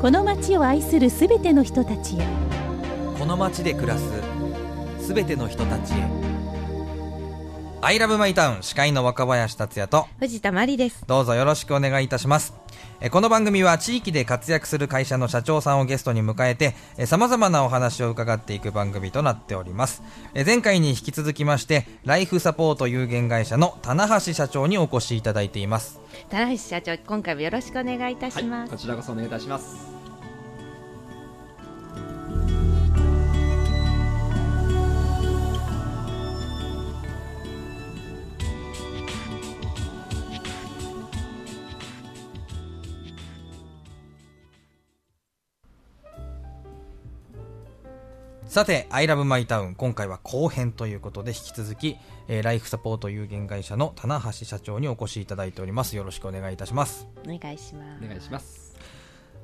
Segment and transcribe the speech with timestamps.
[0.00, 2.26] この街を愛するすべての人たちへ。
[3.18, 4.04] この街で暮らす
[5.00, 5.96] すべての人たちへ。
[7.80, 10.06] アイラブマイタウン司会の若林達也と。
[10.20, 11.02] 藤田真理です。
[11.06, 12.52] どうぞよろしくお願いいたします。
[12.65, 12.65] え
[13.10, 16.74] この番組は地域で活躍する会社の社長さんをゲストに迎えて
[17.06, 20.02] さまざまなお話を伺っていく番組となっております
[20.34, 28.70] え前回に引き続きましてライフサポート有限会社の棚橋社長にお越しいただいています棚橋社長、今回もよろしくお願いいたします。
[28.70, 29.95] こちらこそお願いいたします。
[48.56, 55.94] さて、アイラブマイタウン、今回は後編ということで、引き続き、えーライフサポート有限会社の棚橋社長にお越しいただいております。
[55.94, 57.06] よろしくお願いいたします。
[57.26, 58.02] お願いします。
[58.02, 58.74] お願いします。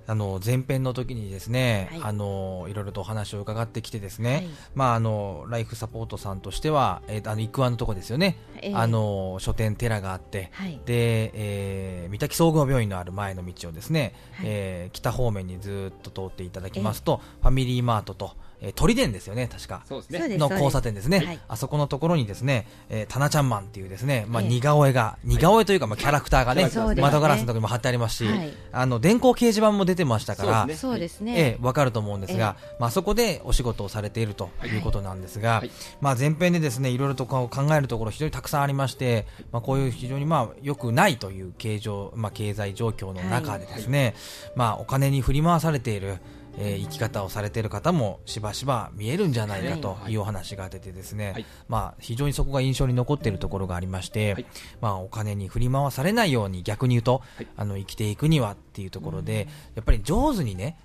[0.07, 19.83] あの前編の時にですね、はいあのいろいろとお話を伺ってきてですね、はいまああのライフサポートさんとしては、えーあの育湾のとこですよね、ええあの書店寺があって、はいで、えー三滝総合病院のある前の道をですね、はいえー北方面にずっと通っていただきますと、ファミリーマートと、えー、鳥電ですよね確か。
[19.87, 20.39] そうですね。
[20.39, 21.39] の交差点ですね、はい。
[21.49, 24.49] あそこのところにですね、えー、タナちゃんマンっていうですね、まあ、ええ。
[24.49, 28.53] 似顔絵が、似顔絵というか、まあ、キャラクターがね、窓ガラスのところにも貼ってありますし、はい。
[28.73, 31.35] あの電光掲示板も出てましたから、そうですね。
[31.37, 35.71] ええ、わかると思うんですが、まあ、そこでお仕事をされているということなんですが、はい。
[36.01, 44.15] まあ、前編でですねいろいろとこう考えるところ非常にたくさんありまして、まあ、こういう非常にまあ良くないという経常、まあ、経済状況の中でですね、
[44.55, 46.19] まあ、お金に振り回されている、
[46.59, 50.17] えー生き方をされている方もしばしば見えるんじゃないかとい。
[50.17, 51.47] うお話が出てですね、はい。
[51.69, 54.47] まあ、非常にそこが印象に残っているところがありまして、はい。
[54.81, 57.47] まあ、お金に振り回されないように逆に言うと、はい。
[57.57, 60.77] あの生きていくにはっていうところで、やっぱり上手にね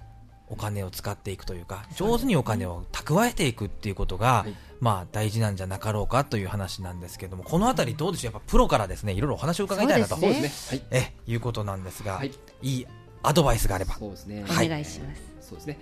[0.49, 4.55] お金を使っていくというか上手にお金を蓄えていくっていうことが、はい。
[4.79, 8.33] まあ、大事なんじゃなかろうかという話なんですけどもこのあたりどうでしょう？
[8.33, 10.81] やっぱプロからですねいろいろお話を伺いたいなとそうでそうですね。
[10.91, 11.01] はい。
[11.03, 12.31] えいうことなんですが、はい。
[12.61, 12.87] い、い
[13.23, 13.95] アドバイスがあれば。
[13.95, 14.45] そうですね。
[14.47, 15.36] おはい願いします。
[15.47, 15.79] そうですね。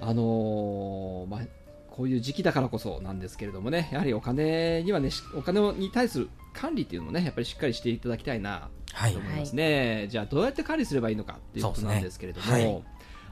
[0.00, 1.40] あのーまあ、
[1.90, 10.06] こういう時期だからこそなんですけれどもね、やはりお金にはね、しお金に対する管理っていうのをね、やっぱりしっかりしていただきたいなはいと思いますね。
[10.10, 12.82] じゃあ、どうやって管理すればいいのかっていうことなんですけれども、ねはい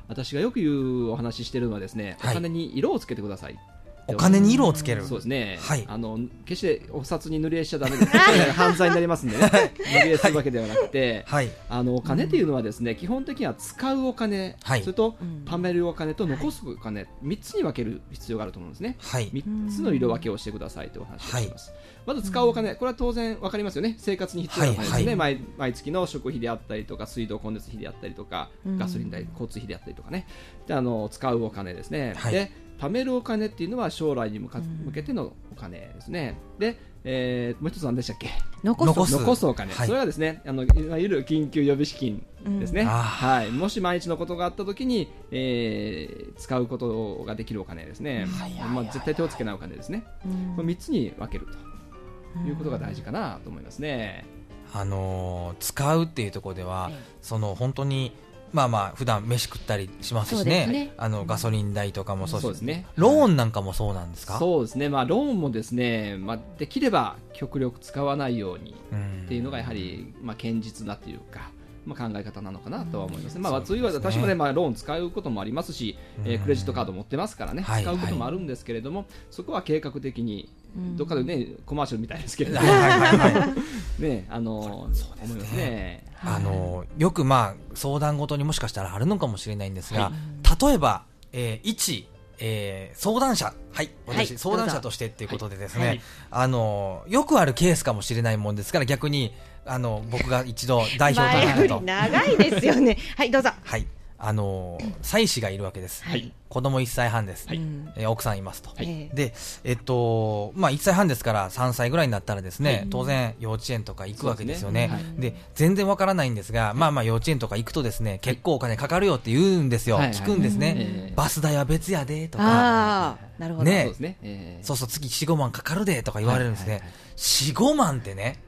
[0.06, 3.59] 私がよく言うお話ししてるのはですね、はいお金に色をつけてください。
[4.07, 5.05] お金に色をつける。
[5.05, 5.85] そうですね、はい。
[5.87, 8.17] あの決してお札に塗り絵しちゃだめです、
[8.53, 11.51] 犯罪になりますんでね、塗り絵するわけではなくて、はい。
[11.69, 14.81] あのお金っていうのはですね、基本的には使うお金、はい。
[14.81, 15.45] それとうん。
[15.45, 18.97] 貯めるお金と残すお金、3つに分ける必要があると思うんですね。
[19.01, 21.73] はい3つの色分けをしてくださいというお話をします、
[22.07, 28.79] まず使うお金、これは当然分かりますよね、生活に必要なお金ですね、毎毎月の食費であったりとか、水道光熱費であったりとか、うん。
[28.79, 30.27] ガソリン代、交通費であったりとかね、
[30.67, 32.33] であの使うお金ですね、はい。
[32.33, 38.31] で貯めるお金っていうのは将来に向か向けてのお金ですね、で、えーもう一つ何でしたっけ？
[38.62, 39.12] 残残す。
[39.12, 39.87] 残すお金、はい。
[39.87, 42.25] それはですねあのいわゆる緊急予備資金
[42.61, 48.27] ですね、うんはい、もし万一のことがあったときに、えー使うことができるお金ですね、
[48.75, 50.56] まあ、絶対手をつけないお金ですね、うん。
[50.56, 54.25] これ3つに分けるということが大事かなと思いますね。
[54.73, 56.99] あのー使うっていうところでは、ええ。
[57.23, 58.12] その本当に
[58.55, 60.67] まあまあ普段飯食ったりしますしね。
[60.69, 60.95] ね。
[60.97, 62.87] あのガソリン代とかもそうですね。
[62.95, 64.39] ローンなんかもそうなんですか？
[64.39, 69.23] そうですね、まあ、ローンもですね、まあ、できれば極力使わないようにうん。
[69.25, 71.51] っていうのがやはり、まあ、堅実なというか、
[71.87, 73.41] まあ、考え方なのかなとは思いますね。
[73.41, 77.83] まあ、ねそういう私もね、まあ、ローン使うこともありますし、えークレジットカード持ってますからね、はい。
[77.83, 80.97] 使うこともあるんですけれども、そこは計画的に、うん。
[80.97, 83.55] どっかでね、コマーシャルみたいですけれども、はいはいはいはい。
[84.03, 85.25] ね、あのそうですね。
[85.25, 86.15] 思いますね。
[86.27, 90.12] あのよくまあ相談ごとにもしかしたらあるのかもしれないんですが、は
[90.61, 92.09] 例えば、えー一、
[92.39, 96.00] えー相談者、はい、私、はい相談者としてっていうことでですね、はい。
[96.31, 99.33] あのよくあるケースかもしれないもんですから逆に
[99.67, 102.99] あの僕が一度代表となると、長いですよね。
[103.17, 103.51] はい、どうぞ。
[103.63, 103.87] はい、
[104.19, 106.33] あの妻子がいるわけです、はい。
[106.49, 107.93] 子供1歳半です、はいうん。
[107.97, 108.71] えー奥さんいますと。
[108.71, 108.87] はい。
[108.88, 109.35] ええで、
[109.65, 112.87] えっと、まあ、1歳半ですから3歳ぐらいになったらですね、はい。
[112.91, 114.88] 当然幼稚園とか行くわけですよね。
[114.88, 115.15] ですね。
[115.19, 119.97] で全然わからないんですが、まあまあ幼稚園とか行くとですね、結構お金かかるよって言うんですよ。
[119.97, 120.11] はい。
[120.12, 123.65] 聞くんですね、ええバス代は別やでとか、なるほど。
[123.65, 124.61] ね。
[124.62, 126.73] そうそう月4、5万かかるでとか言われるんですね。
[126.73, 128.38] はいはい4、5万ってね、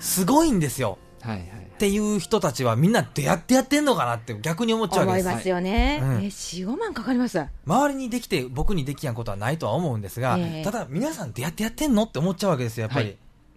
[0.00, 0.98] すごいんですよ。
[1.20, 5.26] はいはいっていう人たちはみんな出会ってやってんのかなって逆に思っちゃうわけです。
[5.26, 6.00] 思いますよね。
[6.02, 7.38] うんえ、4、5万かかります。
[7.66, 13.06] 周りにできて僕にできやんことはないとは思うんですが、ええただ皆さん出会ってやってんのって思っちゃうわけですよ、やっぱり。
[13.06, 13.16] はい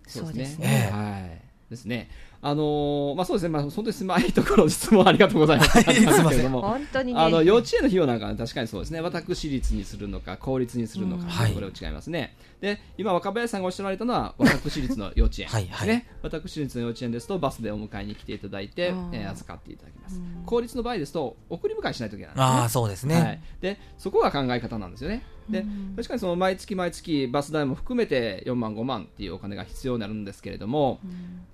[0.10, 1.70] そうですねはい。
[1.70, 2.10] ですね。
[2.42, 5.84] あのーまあそうですね、まあ本当に狭いところ質問ありがとうございます。
[6.50, 12.36] 本当にねあの幼稚園の費用なんかは確かにそうですね、私立にするのか、公立にするのか、はいこれを違いますね。
[12.62, 15.48] で、今、若林さんがおっしゃられたのは、私立の幼稚園。
[15.48, 20.22] はいはい私立の幼稚園ですと、バスでお迎えに来ていただいて、うんえー預かっていただきます。
[20.46, 22.46] 公立の場合ですと、送り迎えしないといけないんですね。
[22.46, 23.22] ああ、そうですね。
[23.22, 25.24] はい、でそこが考え方なんですよね。
[25.52, 25.66] で
[25.96, 31.00] 確かにその毎月毎月バス代も含めて4万5万っていうお金が必要になるんですけれども、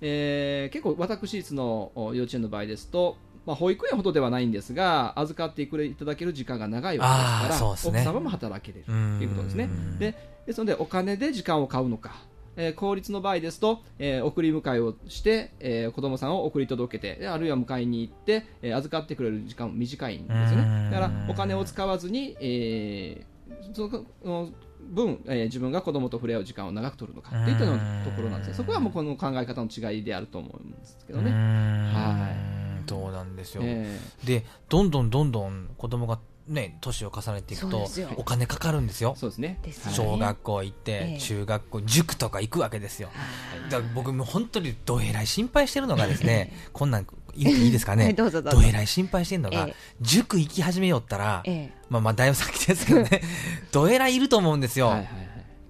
[0.00, 3.16] えー結構私立のお幼稚園の場合ですと、
[3.46, 8.00] まあ、保育園ほどではないんですが預かっていくれいただける時間が長いわけですからすね。
[8.00, 9.64] 奥様も働けれるということですね。
[9.64, 9.98] うん。
[9.98, 10.14] で
[10.46, 12.22] ですのでお金で時間を買うのか
[12.56, 20.90] えー公立の場合ですと、えー送り迎えをして、えー子供さんを送り届けてであるいは迎えに行って、えー預かってくれる時間も短いんですようん。
[20.90, 23.35] ねだからお金を使わずに、えー
[23.72, 24.50] そのの
[24.80, 28.54] 分、えー自分が子供と触れ合う時間を長く取るのかっていったようなところなんですね。
[28.54, 32.10] そこはもうこの考え方の違いであると思うんですけどね、は。
[32.10, 32.36] はい。
[32.88, 33.62] そうなんですよ。
[33.64, 39.14] えで、どんどんどんどん子供がね、年を重ねていくとお金かかるんですよ。
[39.14, 39.16] ー。
[39.16, 39.58] そうですね。
[39.92, 41.20] 小学校行って、ええ。
[41.20, 43.10] 中学校、塾とか行くわけですよ。
[43.70, 47.06] だから僕も本当にどえらい心配してるのがですね、 こんなん
[47.36, 48.60] いいですかはねいどうぞどうぞ。
[48.60, 51.70] どえらい心配してるのがええ、塾行き始めよったら、ええ。
[51.90, 53.22] まあまあだいぶ先ですけどね、
[53.72, 54.86] どえらいいると思うんですよ。
[54.88, 55.26] はいはいはい。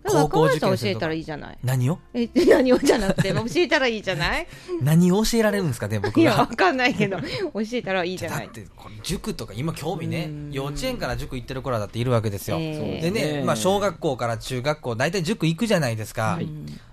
[0.09, 1.59] 高校受験教えたらいいじゃない？
[1.65, 1.99] 何を？
[2.15, 2.79] え何を？
[2.79, 4.47] じゃなくて教えたらいいじゃない？
[4.81, 6.55] 何を教えられるんですかね、僕いやわが。
[6.55, 7.27] かんないけど教
[7.73, 8.45] えたらいいじゃない？
[8.45, 10.27] だってこれ塾とか今興味ね。
[10.27, 10.53] うん。
[10.53, 13.11] 幼稚園から塾行ってる子らだっているわけですよ、ええ。
[13.11, 16.49] でね、ねまあ、小学校から中学校大体塾行くじゃないですか、はい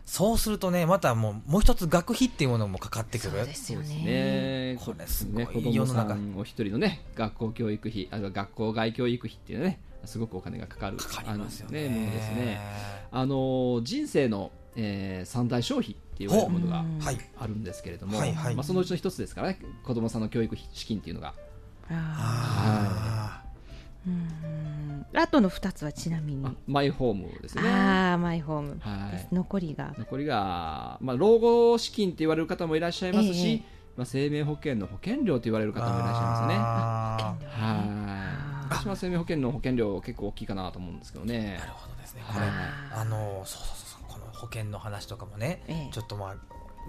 [0.05, 3.31] そうするとねまたもうもう一つ学費っていうものもかかってくる。
[3.31, 4.75] そうですよね。
[4.75, 6.15] ねこれすごいね子供さ世の中。
[6.15, 10.97] んお一人のね学校教育費あるいは学校外教育費っていうねすごくお金がかかる。
[10.97, 12.11] かかりますよね。
[12.13, 12.59] ですね。
[13.11, 16.83] あの人生の、えー三大消費っていうものが
[17.39, 18.55] あるんですけれども、はいはい。
[18.55, 21.33] まあ、そのうちの一つですからね子供さんの教育費資金っていうのが。
[21.89, 24.09] ああー。
[24.09, 24.72] うん
[25.15, 26.45] あとの2つはちなみに。
[26.45, 27.63] あマイホームですね。
[27.69, 28.77] ああマイホーム。
[28.79, 29.11] はい。
[29.11, 29.93] です残りが。
[29.97, 33.61] 残りが、まあ、老後資金って言われる方もいらっしゃいますし、ええ
[33.95, 36.55] まあ、生命保険の保険料と言われる方もいらっしゃいますね。
[36.55, 37.37] は
[38.69, 38.73] い。
[38.73, 41.57] 私は生命保険の保険料結構大きいかなと思うんですけどね。
[41.59, 42.23] なるほどですね。
[42.27, 42.49] これはい。
[42.91, 44.19] あのそうそうそうそう。
[44.19, 45.93] この保険の話とかもね、ええ。
[45.93, 46.35] ちょっとまあ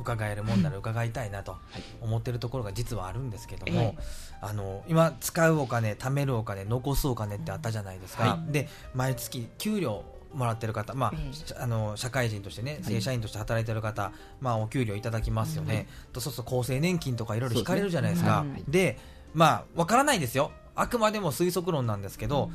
[0.00, 1.56] 伺えるもんなら伺いたいなと
[2.00, 4.02] 思ってるところが実はあるんですけども、え
[4.41, 10.05] あの今使うお金貯めるお金残すお金ってあったじゃないですか、はで毎月給料
[10.35, 11.12] もらってる方、ま
[11.56, 18.44] ああの社会人としてね正社員として働いてる方、まあ、お給料いただきますよね、とそうすると厚生年金とかいろいろ引かれるじゃないですか。
[18.69, 18.99] で,、
[19.32, 20.50] まあわからないですよ。
[20.76, 22.50] あくまでも推測論なんですけど、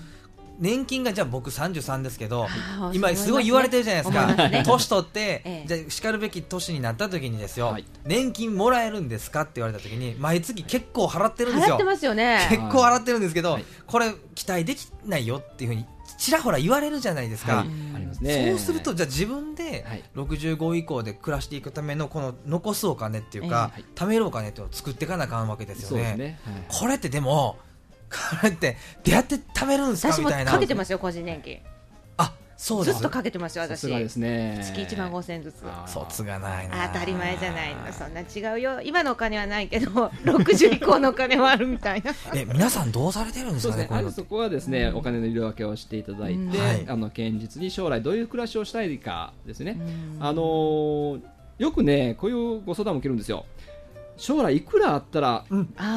[0.59, 2.47] 年金がじゃあ僕33ですけど
[2.93, 5.67] 今すごい言われてるじゃないですか、年取って、ええ。
[5.67, 7.85] じゃあしかるべき年になった時にですよ、はい。
[8.05, 11.75] 年金もらえるんですかって言われた時に毎月結構払ってるんですよ。
[11.75, 12.47] 払ってますよね。
[12.49, 13.65] 結構払ってるんですけど、はい。
[13.87, 15.85] これ期待できないよっていうふうに
[16.17, 17.67] ちらほら言われるじゃないですか、はい。
[17.95, 18.49] ありますね。
[18.49, 20.03] そうするとじゃあ自分ではい。
[20.15, 26.15] 65以降で暮らしていくためのこの残すお金っていうか、ええ貯めるお金っていうのを作っていかなあかんわけですよね。
[26.17, 26.53] ね、はい。
[26.67, 27.57] これってでも
[28.41, 31.59] これってどうやって貯めるんですか私もみたいなかけてますよ個人年金
[32.17, 39.89] あそうですずっとかけてますよ私すがですね月1万5000円ずつあー卒がないな当たり前じゃないのそんな違うよ今のお金はないけど
[40.23, 49.79] 60以降のお金はあるみたいなえ皆さんどうされてるんですそうですね、かねそこはですね、お金の色分けをしていただいて、うんはいあの現実に将来どういう暮らしをしたいかですね、
[50.19, 51.21] あのー
[51.59, 53.45] よくねこういうご相談も受けるんですよ
[54.19, 55.45] 将来いくらあったら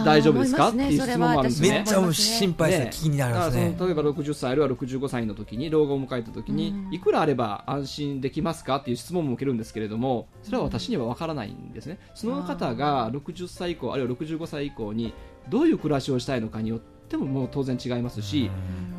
[0.04, 0.68] 大丈夫ですか？
[0.68, 0.86] 思いますね。
[0.86, 1.68] っていう質問もあるんですね。
[1.70, 2.84] めっちゃもう心配ですね。
[2.86, 3.64] ね気になりますね。
[3.64, 6.94] だからその例えば60歳あるいは65歳の時に老後を迎えた時に、うん。
[6.94, 8.76] いくらあれば安心できますか？
[8.76, 11.98] っていう質問も受けるんですけれどもそれは私には分からないんですね。
[12.14, 15.12] その方が60歳以降あるいは65歳以降に
[15.48, 18.50] どういう暮らしをしたいのかによってももう当然違いますし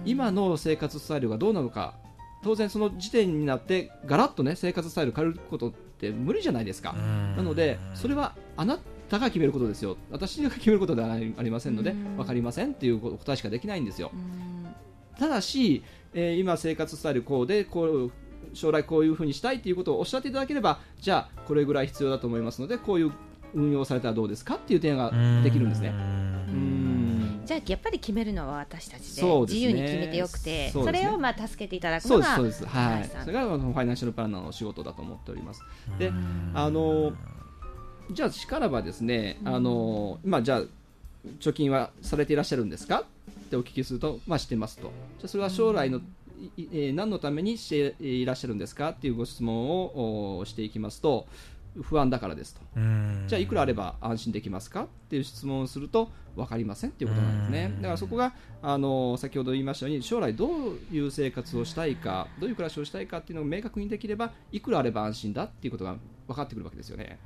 [0.05, 1.95] 今の生活スタイルがどうなのか
[2.43, 6.93] 当然その時点になってガラッとね生活スタイル変えることって無理じゃないですか。
[6.97, 7.37] うん。
[7.37, 9.97] なのでそれはあなたが決めることですよ。
[10.11, 12.17] 私が決めることではありませんのでうん。
[12.17, 14.11] 分かりませんっていう答えしかできないんですよ。
[14.13, 14.75] うん。
[15.19, 15.83] ただし、
[16.13, 18.11] えー今生活スタイルこうでこう
[18.53, 23.11] 将来こういうふうにしたいということをおっしゃっていただければじゃあこれぐらい必要だと思いますのでこういう
[23.53, 25.89] 運用されたらどうですかっていう提案ができるんですね。
[25.89, 27.41] うん。
[27.45, 29.67] じゃあやっぱり決めるのは私たちでそうですね。
[29.67, 30.91] 自由に決めてよくてそ,、ね。
[30.91, 33.09] れをまあ助けていただくそうのがですそうです、はい。
[33.23, 35.61] それがファイナンシャルプランナーの仕事だと思っております。
[35.99, 36.11] で
[36.53, 37.13] あの
[38.11, 40.61] じゃあしからばですね、あの今じゃあ
[41.39, 43.01] 貯金はされていらっしゃるんですか？
[43.01, 44.91] ってお聞きすると、まあ、してますと。
[45.19, 46.01] じゃあそれは将来の、
[46.57, 48.89] えー何のためにしていらっしゃるんですか？
[48.89, 51.25] っていうご質問をおしていきますと
[51.81, 52.61] 不安だからですと。
[52.75, 53.23] うん。
[53.27, 57.71] じゃあいくらあれば安心できますかっていう質問をすると分かりませんっていうことなんですね。
[57.75, 57.81] うん。
[57.81, 60.51] だからそこがあの先ほど言いましたように将来どう
[60.91, 65.95] いう生活をしたいかどういう暮らしをしたいかっていうのを明確にできればいくらあれば安心だっていうことが
[66.27, 67.19] 分かってくるわけですよね。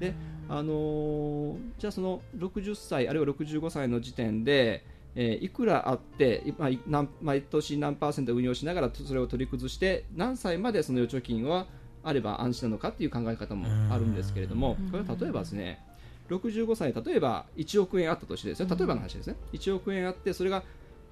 [0.00, 0.14] で
[0.48, 4.84] あのーじゃあその60歳あるいは65歳の時点で、
[5.14, 6.52] えーいくらあって、い
[6.86, 11.66] まあ毎年何パーセント運用しながらそれを取り崩して何歳までその預貯金は
[12.02, 15.84] あれば安心なのかっていう考え方もあるんですけれどもこれは例えばですね
[16.28, 19.36] 65歳例えば1億円あったとしてですね例えばの話ですね。
[19.52, 20.62] 1億円あってそれが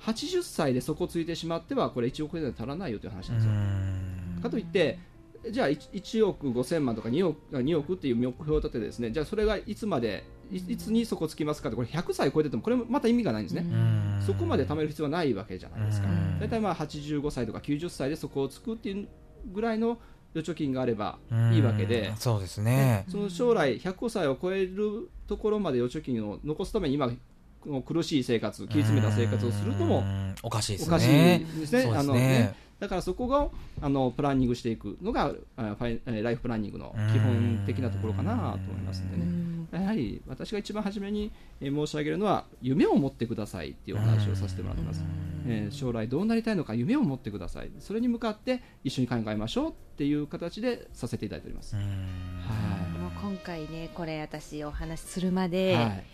[0.00, 4.42] 80歳で底をついてしまってはこれ1億円では足らないよという話なんですよ。
[4.42, 4.99] かといって
[5.50, 13.64] じゃあ 1, 1億5000万とか2億あ2億っていう目標を立ててですねじゃあそれがいつまでいいつに底つきますかってこれ100歳超えててもこれもまた意味がないんですね、
[14.26, 16.09] そこまで貯める必要はないわけじゃないですか。
[16.09, 16.40] うん。
[16.40, 19.09] 大体まあ85歳とか90歳で底をつくっていう
[19.52, 19.99] ぐらいの
[20.34, 21.18] 預貯金があれば
[21.52, 22.08] いいわけで。
[22.08, 23.04] うんそうですね。
[23.08, 27.14] その将来100歳を超えるところまで預貯金を残すために今こ
[27.68, 30.34] の苦しい生活切り詰めた生活をするのもうん。
[30.42, 30.96] おかしいですね。
[30.96, 31.92] おかしいですね。
[31.94, 33.49] あのねだからそこが
[33.82, 39.60] あのプランニングしていくのがあファイえーライフプランニングの基本的なところかなと思いますんでね。
[39.82, 45.04] やはり私が一番初めにえー申し上げるのは夢を持ってくださいっていうお話をさせてもらってます。
[45.46, 47.70] えー将来どうなりたいのか夢を持ってください。
[47.80, 51.76] それに向かって一緒に考えましょうっていう形でさせていただいております。
[51.76, 55.50] うんはもう今回ねこれ私お話しするまい。
[55.50, 56.04] で、はい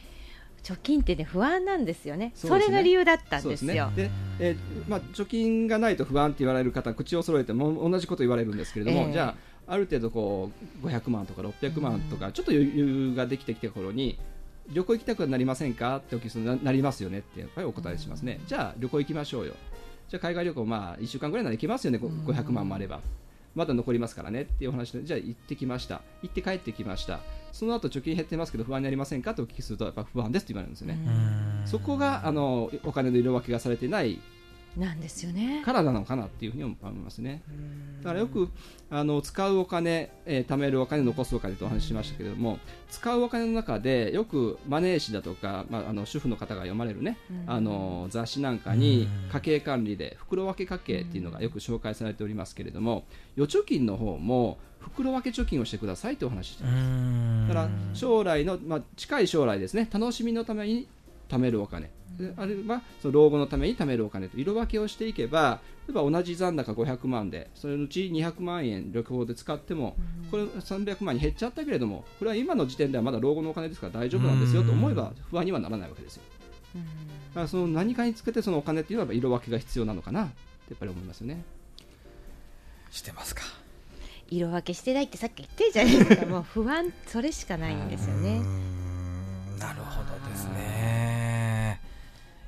[0.67, 2.33] 貯金ってね不安なんですよね。
[2.35, 3.93] そそれが理由だったんですよ。
[3.95, 4.57] で、えー
[4.89, 9.13] まあ、貯金がないと不安って言われる方口を揃えても同じこと言われるんですけれども、ええ。
[9.13, 9.37] じゃ
[9.69, 10.51] あある程度こ
[10.83, 14.19] う500万とか600万とかちょっと余裕ができてきた頃に
[14.73, 19.55] 旅行行きたくなりませんかってお聞きするとななりますよねってやっぱりお答えしますね、じゃあ旅行行きましょうよ。
[20.09, 23.01] じゃあ海外旅行まあ1週間ぐらいなら行けますよね、ご500万もあれば
[23.57, 26.03] まだ残りますからねっていうお話でじゃあ行ってきました。
[26.23, 27.21] 行って帰ってきました。
[27.53, 29.35] その後貯金減ってますけど不安になりませんか？
[29.35, 30.99] とお聞きするとやっぱ不安ですって言われるんですよね、
[31.63, 31.67] うん。
[31.67, 34.21] そこがあのお金の色分けがされてない
[34.77, 35.63] なんですよね。
[35.65, 37.43] からなのかなっていうふうに思いますね。
[38.03, 38.51] だからよく
[38.91, 42.59] あの使うお金、えー貯めるお金、残すお金とお話ししましたけれども、
[42.91, 47.17] 使うお金の中でよくマネー誌だとか、まあ、あの主婦の方が読まれるね、
[47.47, 49.31] あの雑誌なんかにうん。
[49.31, 53.05] 家計管理で袋分け家計っていうのがよく紹介されておりますけれども、
[53.37, 56.77] 預貯金の方も袋分け貯金をしてくださいというお話ししてうます。
[56.83, 57.49] ん。
[57.49, 60.87] だから将来の、まあ、近い将来ですね楽しみのために
[61.29, 64.39] 貯めるお金、であるいはその老後のために貯めるお金と。
[64.39, 69.97] 色分けをしていけば例えば同じ残高500万でそれのうち200万円旅行で使っても
[70.31, 76.23] これ300万に減っちゃったけれどもこれは今の時点ではまだ老後のお金ですから大丈夫なんですよと思えば不安にはならないわけですよ。
[76.75, 76.81] だ
[77.35, 80.33] からその何かにつけてそのお金っていうのは色分けが必要なのかなって
[80.71, 81.45] やっぱり思いますよね。
[82.91, 83.43] してますか。
[84.29, 86.27] 色分けしてないってさっき言ってるじゃないですか。
[86.27, 88.41] もう不安それしかないんですよね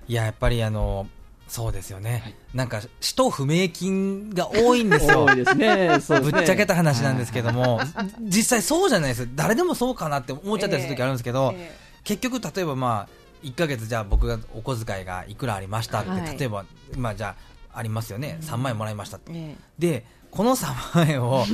[0.09, 1.07] いややっぱりあの
[1.49, 2.35] そうですよね、はい。
[2.55, 5.27] なんか使途不明金が多いんですよ。
[5.35, 5.99] ですね。
[6.01, 6.33] そうですね。
[6.33, 7.81] ぶっちゃけた話なんですけども、
[8.21, 9.29] 実際そうじゃないです。
[9.35, 11.75] 誰でもそうかなって思っちゃったりする時あるんですけど、え
[12.05, 16.39] 結局例えばまあ1ヶ月じゃあ僕がお小遣いがいくらありましたって、はい。
[16.39, 17.35] 例えばまあじゃ
[17.73, 19.33] あありますよね、3万円もらいましたって。
[19.33, 19.57] ええ。
[19.79, 21.47] でこの3万円を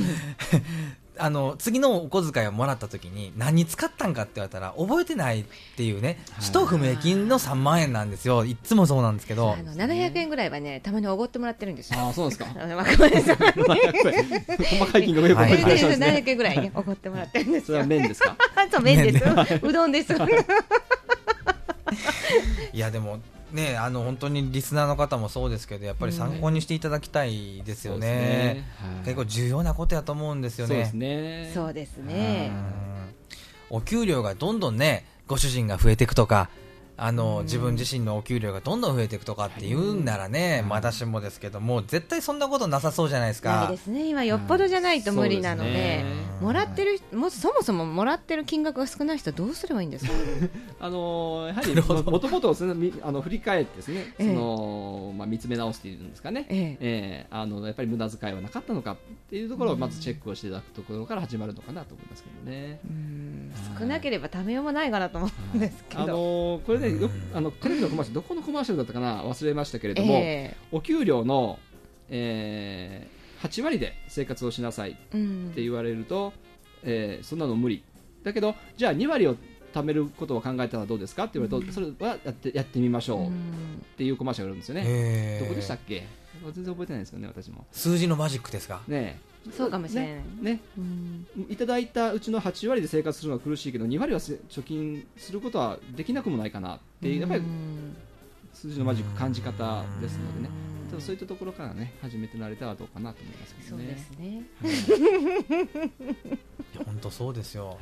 [1.17, 5.45] あの次のお小遣いをもらった時に何に使ったんかって言われたら覚えてないっ
[5.75, 8.45] ていうね使途不明金の3万円なんですよ。
[8.45, 9.53] いつもそうなんですけど。
[9.53, 11.99] あの700円ぐらいはねたまにおごってもらってるんですよ。
[11.99, 12.45] ああそうですか。
[12.75, 17.81] 若林さん細かい金額がよくわかりましたね700円ぐらいねおごってもらってるんですそれよ。
[17.81, 19.25] は麺ですかあと麺です。
[19.65, 20.13] うどんです。
[22.73, 23.19] いやでも
[23.51, 29.05] ねあの本当にリスナーの方もそうですけどやっぱり参考にしていただきたいですよね,、はい。
[29.05, 30.73] 結構重要なことやと思うんですよね。
[30.73, 31.51] そうですね。
[31.53, 32.51] そうですね。
[33.71, 33.77] うん。
[33.77, 36.49] お給料がどんどんねご主人が増えていくとか
[36.97, 43.63] あの自分自身のお給料がどんどん増えていくとかって言うんならね、まだしもですけども絶対そんなことなさそうじゃないですか。
[43.63, 44.07] ないですね。
[44.07, 46.25] 今よっぽどじゃないと無理なので,、そうですね。
[46.41, 50.11] もらってるもそもそももらってる金額が少ない人はどうすればいいんですか？
[50.79, 54.27] あのーやはりももともとそのみあの振り返ってですね、ええ。
[54.27, 56.59] そのまあ、見つめ直すっていうんですかね、ええ。
[56.61, 57.27] ええ。
[57.29, 58.95] あのやっぱり無駄遣いはなかったのかっ
[59.29, 62.79] ていうところをまずチェックをしていただくところから始まるのかなと思いますけどね。
[62.85, 63.51] うん。
[63.79, 71.59] 少なければためようもないかなと思うんですけど、あのーこれねよくあのテレビのコマーシャルどこのコマーシャルだったかな忘れましたけれども、えお給料の、
[72.09, 76.33] えー、8割で生活をしなさいって言われると、
[76.83, 77.83] えーそんなの無理。
[78.23, 79.35] だけどじゃあ2割を
[79.79, 83.85] 貯めることを考えたらどうですかって言われると、それはやってやってみましょうっうん。
[83.97, 85.43] ていうコマーシャルがあるんですよね、えー。
[85.45, 86.05] どこでしたっけ？
[86.53, 87.65] 全然覚えてないですよね私も。
[87.71, 88.81] 数字のマジックですか？
[88.87, 89.19] ね
[89.55, 90.11] そうかもしれない。
[90.11, 90.59] ねね。
[90.77, 91.27] うん。
[91.49, 97.95] いただいたうちの8割で生活するのは苦しいけど2割はせ貯金することはできなくもないかなっていうやっぱりうん
[98.53, 100.49] 数字のマジック感じ方ですのでね。
[100.97, 103.97] そういったところからね始めてられたらどうかなと思いますけそうでどね。
[103.97, 105.89] すね
[106.73, 107.67] いや本当そうですよ。
[107.67, 107.77] はい